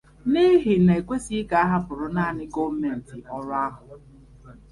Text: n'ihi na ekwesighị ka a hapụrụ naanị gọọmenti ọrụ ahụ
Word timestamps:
n'ihi 0.31 0.73
na 0.85 0.93
ekwesighị 0.99 1.43
ka 1.49 1.57
a 1.63 1.69
hapụrụ 1.71 2.07
naanị 2.15 2.43
gọọmenti 2.53 3.17
ọrụ 3.35 3.51
ahụ 3.65 3.83